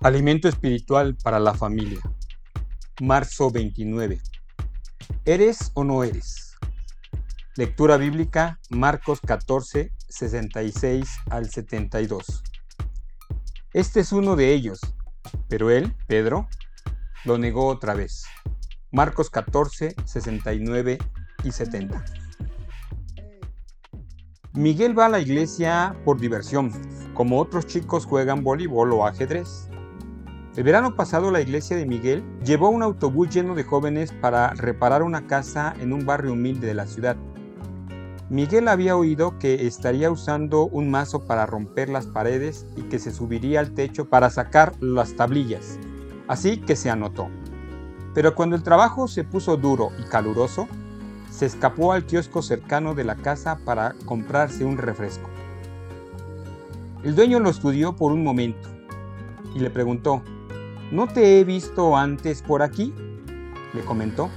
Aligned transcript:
Alimento 0.00 0.46
espiritual 0.46 1.16
para 1.16 1.40
la 1.40 1.54
familia. 1.54 2.00
Marzo 3.00 3.50
29. 3.50 4.20
¿Eres 5.24 5.72
o 5.74 5.82
no 5.82 6.04
eres? 6.04 6.56
Lectura 7.56 7.96
bíblica 7.96 8.60
Marcos 8.70 9.20
14, 9.20 9.90
66 10.08 11.08
al 11.30 11.50
72. 11.50 12.44
Este 13.72 13.98
es 13.98 14.12
uno 14.12 14.36
de 14.36 14.52
ellos, 14.52 14.78
pero 15.48 15.68
él, 15.68 15.96
Pedro, 16.06 16.48
lo 17.24 17.36
negó 17.36 17.66
otra 17.66 17.94
vez. 17.94 18.24
Marcos 18.92 19.30
14, 19.30 19.96
69 20.04 20.98
y 21.42 21.50
70. 21.50 22.04
Miguel 24.52 24.96
va 24.96 25.06
a 25.06 25.08
la 25.08 25.18
iglesia 25.18 25.96
por 26.04 26.20
diversión, 26.20 26.70
como 27.14 27.40
otros 27.40 27.66
chicos 27.66 28.06
juegan 28.06 28.44
voleibol 28.44 28.92
o 28.92 29.04
ajedrez. 29.04 29.68
El 30.58 30.64
verano 30.64 30.96
pasado 30.96 31.30
la 31.30 31.40
iglesia 31.40 31.76
de 31.76 31.86
Miguel 31.86 32.24
llevó 32.44 32.68
un 32.68 32.82
autobús 32.82 33.30
lleno 33.30 33.54
de 33.54 33.62
jóvenes 33.62 34.10
para 34.10 34.54
reparar 34.54 35.04
una 35.04 35.28
casa 35.28 35.72
en 35.78 35.92
un 35.92 36.04
barrio 36.04 36.32
humilde 36.32 36.66
de 36.66 36.74
la 36.74 36.88
ciudad. 36.88 37.16
Miguel 38.28 38.66
había 38.66 38.96
oído 38.96 39.38
que 39.38 39.68
estaría 39.68 40.10
usando 40.10 40.64
un 40.64 40.90
mazo 40.90 41.26
para 41.26 41.46
romper 41.46 41.88
las 41.88 42.06
paredes 42.06 42.66
y 42.76 42.82
que 42.82 42.98
se 42.98 43.12
subiría 43.12 43.60
al 43.60 43.70
techo 43.70 44.06
para 44.06 44.30
sacar 44.30 44.72
las 44.80 45.14
tablillas, 45.14 45.78
así 46.26 46.56
que 46.56 46.74
se 46.74 46.90
anotó. 46.90 47.28
Pero 48.12 48.34
cuando 48.34 48.56
el 48.56 48.64
trabajo 48.64 49.06
se 49.06 49.22
puso 49.22 49.56
duro 49.56 49.90
y 50.00 50.08
caluroso, 50.08 50.66
se 51.30 51.46
escapó 51.46 51.92
al 51.92 52.04
kiosco 52.04 52.42
cercano 52.42 52.96
de 52.96 53.04
la 53.04 53.14
casa 53.14 53.60
para 53.64 53.94
comprarse 54.06 54.64
un 54.64 54.76
refresco. 54.76 55.30
El 57.04 57.14
dueño 57.14 57.38
lo 57.38 57.48
estudió 57.48 57.94
por 57.94 58.10
un 58.10 58.24
momento 58.24 58.68
y 59.54 59.60
le 59.60 59.70
preguntó, 59.70 60.20
¿No 60.90 61.06
te 61.06 61.38
he 61.38 61.44
visto 61.44 61.98
antes 61.98 62.40
por 62.40 62.62
aquí? 62.62 62.94
le 63.74 63.84
comentó. 63.84 64.30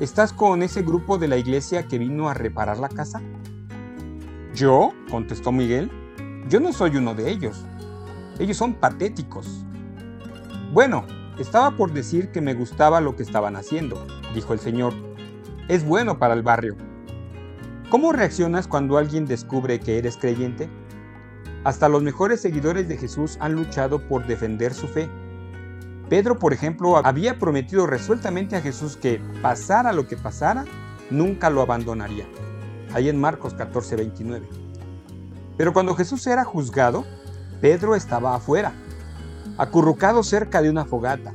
¿Estás 0.00 0.32
con 0.32 0.62
ese 0.62 0.80
grupo 0.80 1.18
de 1.18 1.28
la 1.28 1.36
iglesia 1.36 1.86
que 1.86 1.98
vino 1.98 2.30
a 2.30 2.34
reparar 2.34 2.78
la 2.78 2.88
casa? 2.88 3.20
¿Yo? 4.54 4.92
contestó 5.10 5.52
Miguel. 5.52 5.90
Yo 6.48 6.60
no 6.60 6.72
soy 6.72 6.96
uno 6.96 7.14
de 7.14 7.30
ellos. 7.30 7.66
Ellos 8.38 8.56
son 8.56 8.72
patéticos. 8.72 9.66
Bueno, 10.72 11.04
estaba 11.38 11.76
por 11.76 11.92
decir 11.92 12.32
que 12.32 12.40
me 12.40 12.54
gustaba 12.54 13.02
lo 13.02 13.14
que 13.14 13.22
estaban 13.22 13.54
haciendo, 13.54 14.06
dijo 14.34 14.54
el 14.54 14.60
señor. 14.60 14.94
Es 15.68 15.84
bueno 15.84 16.18
para 16.18 16.32
el 16.32 16.42
barrio. 16.42 16.74
¿Cómo 17.90 18.12
reaccionas 18.12 18.66
cuando 18.66 18.96
alguien 18.96 19.26
descubre 19.26 19.78
que 19.78 19.98
eres 19.98 20.16
creyente? 20.16 20.70
Hasta 21.64 21.90
los 21.90 22.02
mejores 22.02 22.40
seguidores 22.40 22.88
de 22.88 22.96
Jesús 22.96 23.36
han 23.40 23.52
luchado 23.52 24.08
por 24.08 24.26
defender 24.26 24.72
su 24.72 24.88
fe 24.88 25.10
Pedro, 26.10 26.40
por 26.40 26.52
ejemplo, 26.52 26.96
había 26.96 27.38
prometido 27.38 27.86
resueltamente 27.86 28.56
a 28.56 28.60
Jesús 28.60 28.96
que, 28.96 29.22
pasara 29.42 29.92
lo 29.92 30.08
que 30.08 30.16
pasara, 30.16 30.64
nunca 31.08 31.50
lo 31.50 31.62
abandonaría. 31.62 32.26
Ahí 32.92 33.08
en 33.08 33.20
Marcos 33.20 33.54
14, 33.54 33.94
29. 33.94 34.48
Pero 35.56 35.72
cuando 35.72 35.94
Jesús 35.94 36.26
era 36.26 36.42
juzgado, 36.42 37.04
Pedro 37.60 37.94
estaba 37.94 38.34
afuera, 38.34 38.72
acurrucado 39.56 40.24
cerca 40.24 40.60
de 40.60 40.70
una 40.70 40.84
fogata, 40.84 41.32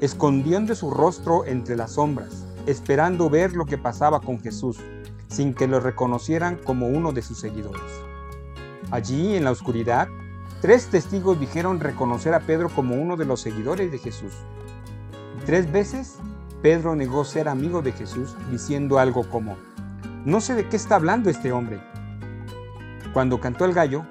escondiendo 0.00 0.76
su 0.76 0.92
rostro 0.92 1.44
entre 1.44 1.74
las 1.74 1.94
sombras, 1.94 2.46
esperando 2.66 3.28
ver 3.28 3.54
lo 3.54 3.66
que 3.66 3.76
pasaba 3.76 4.20
con 4.20 4.38
Jesús, 4.38 4.78
sin 5.26 5.52
que 5.52 5.66
lo 5.66 5.80
reconocieran 5.80 6.60
como 6.62 6.86
uno 6.86 7.10
de 7.10 7.22
sus 7.22 7.40
seguidores. 7.40 7.82
Allí, 8.92 9.34
en 9.34 9.42
la 9.42 9.50
oscuridad, 9.50 10.06
Tres 10.60 10.86
testigos 10.86 11.38
dijeron 11.38 11.80
reconocer 11.80 12.32
a 12.32 12.40
Pedro 12.40 12.70
como 12.70 12.94
uno 12.94 13.16
de 13.16 13.26
los 13.26 13.40
seguidores 13.40 13.92
de 13.92 13.98
Jesús. 13.98 14.32
Tres 15.44 15.70
veces 15.70 16.16
Pedro 16.62 16.96
negó 16.96 17.24
ser 17.24 17.48
amigo 17.48 17.82
de 17.82 17.92
Jesús 17.92 18.34
diciendo 18.50 18.98
algo 18.98 19.28
como, 19.28 19.56
no 20.24 20.40
sé 20.40 20.54
de 20.54 20.68
qué 20.68 20.76
está 20.76 20.96
hablando 20.96 21.28
este 21.28 21.52
hombre. 21.52 21.80
Cuando 23.12 23.38
cantó 23.38 23.66
el 23.66 23.74
gallo, 23.74 24.06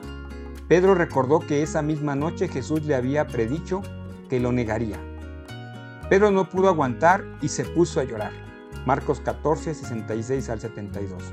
Pedro 0.68 0.96
recordó 0.96 1.40
que 1.40 1.64
esa 1.64 1.82
misma 1.82 2.16
noche 2.16 2.48
Jesús 2.48 2.86
le 2.86 2.96
había 2.96 3.28
predicho 3.28 3.82
que 4.30 4.40
lo 4.40 4.52
negaría. 4.52 4.98
Pedro 6.10 6.30
no 6.30 6.50
pudo 6.50 6.70
aguantar 6.70 7.26
y 7.42 7.50
se 7.50 7.66
puso 7.66 8.00
a 8.00 8.04
llorar. 8.04 8.32
Marcos 8.86 9.20
14, 9.20 9.74
66 9.74 10.50
al 10.50 10.60
72. 10.62 11.24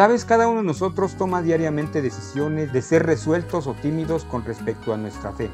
Sabes, 0.00 0.24
cada 0.24 0.48
uno 0.48 0.60
de 0.60 0.66
nosotros 0.66 1.16
toma 1.16 1.42
diariamente 1.42 2.00
decisiones 2.00 2.72
de 2.72 2.80
ser 2.80 3.04
resueltos 3.04 3.66
o 3.66 3.74
tímidos 3.74 4.24
con 4.24 4.42
respecto 4.46 4.94
a 4.94 4.96
nuestra 4.96 5.30
fe. 5.32 5.50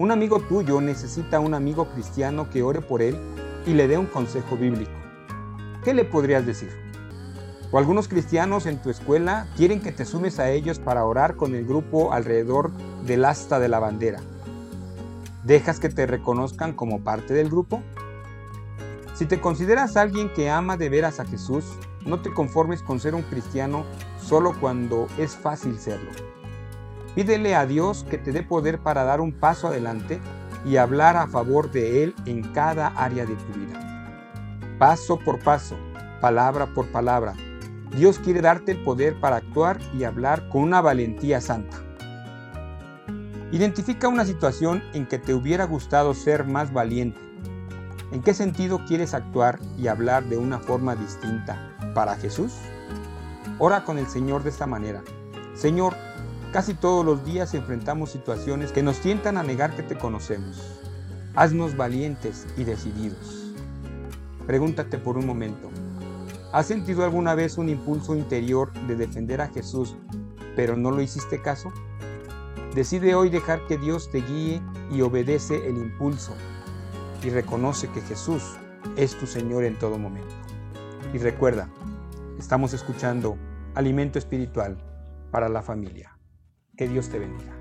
Un 0.00 0.10
amigo 0.10 0.40
tuyo 0.40 0.80
necesita 0.80 1.38
un 1.38 1.54
amigo 1.54 1.86
cristiano 1.90 2.50
que 2.50 2.64
ore 2.64 2.80
por 2.80 3.02
él 3.02 3.16
y 3.64 3.74
le 3.74 3.86
dé 3.86 3.98
un 3.98 4.06
consejo 4.06 4.56
bíblico. 4.56 4.90
¿Qué 5.84 5.94
le 5.94 6.04
podrías 6.04 6.44
decir? 6.44 6.70
O 7.70 7.78
algunos 7.78 8.08
cristianos 8.08 8.66
en 8.66 8.82
tu 8.82 8.90
escuela 8.90 9.46
quieren 9.56 9.80
que 9.80 9.92
te 9.92 10.06
sumes 10.06 10.40
a 10.40 10.50
ellos 10.50 10.80
para 10.80 11.04
orar 11.04 11.36
con 11.36 11.54
el 11.54 11.64
grupo 11.64 12.12
alrededor 12.12 12.72
del 13.06 13.24
asta 13.24 13.60
de 13.60 13.68
la 13.68 13.78
bandera. 13.78 14.18
¿Dejas 15.44 15.78
que 15.78 15.88
te 15.88 16.04
reconozcan 16.06 16.72
como 16.72 17.04
parte 17.04 17.32
del 17.32 17.48
grupo? 17.48 17.80
Si 19.14 19.24
te 19.24 19.40
consideras 19.40 19.96
alguien 19.96 20.32
que 20.34 20.50
ama 20.50 20.76
de 20.76 20.88
veras 20.88 21.20
a 21.20 21.24
Jesús, 21.26 21.64
no 22.06 22.20
te 22.20 22.32
conformes 22.32 22.82
con 22.82 23.00
ser 23.00 23.14
un 23.14 23.22
cristiano 23.22 23.84
solo 24.18 24.52
cuando 24.60 25.08
es 25.18 25.36
fácil 25.36 25.78
serlo. 25.78 26.10
Pídele 27.14 27.54
a 27.54 27.66
Dios 27.66 28.06
que 28.08 28.18
te 28.18 28.32
dé 28.32 28.42
poder 28.42 28.78
para 28.78 29.04
dar 29.04 29.20
un 29.20 29.32
paso 29.32 29.68
adelante 29.68 30.20
y 30.64 30.76
hablar 30.76 31.16
a 31.16 31.26
favor 31.26 31.70
de 31.70 32.02
Él 32.02 32.14
en 32.26 32.42
cada 32.52 32.88
área 32.88 33.26
de 33.26 33.34
tu 33.34 33.58
vida. 33.58 34.78
Paso 34.78 35.18
por 35.18 35.38
paso, 35.40 35.76
palabra 36.20 36.66
por 36.74 36.86
palabra, 36.86 37.34
Dios 37.96 38.18
quiere 38.18 38.40
darte 38.40 38.72
el 38.72 38.82
poder 38.84 39.20
para 39.20 39.36
actuar 39.36 39.78
y 39.92 40.04
hablar 40.04 40.48
con 40.48 40.62
una 40.62 40.80
valentía 40.80 41.40
santa. 41.40 41.76
Identifica 43.52 44.08
una 44.08 44.24
situación 44.24 44.82
en 44.94 45.06
que 45.06 45.18
te 45.18 45.34
hubiera 45.34 45.66
gustado 45.66 46.14
ser 46.14 46.46
más 46.46 46.72
valiente 46.72 47.32
¿En 48.12 48.20
qué 48.20 48.34
sentido 48.34 48.84
quieres 48.86 49.14
actuar 49.14 49.58
y 49.78 49.86
hablar 49.86 50.24
de 50.24 50.36
una 50.36 50.58
forma 50.58 50.94
distinta 50.94 51.74
para 51.94 52.16
Jesús? 52.16 52.52
Ora 53.58 53.84
con 53.84 53.98
el 53.98 54.06
Señor 54.06 54.42
de 54.42 54.50
esta 54.50 54.66
manera. 54.66 55.02
Señor, 55.54 55.94
casi 56.52 56.74
todos 56.74 57.04
los 57.04 57.24
días 57.24 57.54
enfrentamos 57.54 58.10
situaciones 58.10 58.72
que 58.72 58.82
nos 58.82 58.98
tientan 59.00 59.36
a 59.36 59.42
negar 59.42 59.76
que 59.76 59.82
te 59.82 59.98
conocemos. 59.98 60.80
Haznos 61.34 61.76
valientes 61.76 62.46
y 62.56 62.64
decididos. 62.64 63.54
Pregúntate 64.46 64.98
por 64.98 65.16
un 65.16 65.26
momento. 65.26 65.70
¿Has 66.52 66.66
sentido 66.66 67.04
alguna 67.04 67.34
vez 67.34 67.56
un 67.56 67.68
impulso 67.68 68.14
interior 68.14 68.72
de 68.86 68.96
defender 68.96 69.40
a 69.40 69.48
Jesús, 69.48 69.96
pero 70.56 70.76
no 70.76 70.90
lo 70.90 71.00
hiciste 71.00 71.40
caso? 71.40 71.72
Decide 72.74 73.14
hoy 73.14 73.30
dejar 73.30 73.66
que 73.66 73.78
Dios 73.78 74.10
te 74.10 74.20
guíe 74.20 74.62
y 74.90 75.02
obedece 75.02 75.66
el 75.68 75.76
impulso 75.76 76.34
y 77.22 77.30
reconoce 77.30 77.88
que 77.88 78.00
Jesús 78.00 78.42
es 78.96 79.16
tu 79.18 79.26
Señor 79.26 79.64
en 79.64 79.78
todo 79.78 79.98
momento. 79.98 80.34
Y 81.12 81.18
recuerda, 81.18 81.68
estamos 82.42 82.74
escuchando 82.74 83.38
Alimento 83.76 84.18
Espiritual 84.18 84.76
para 85.30 85.48
la 85.48 85.62
Familia. 85.62 86.18
Que 86.76 86.88
Dios 86.88 87.08
te 87.08 87.20
bendiga. 87.20 87.54